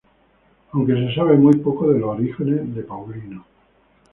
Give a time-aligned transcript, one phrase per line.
[0.71, 3.45] Aunque se sabe muy poco de los orígenes de Paulino.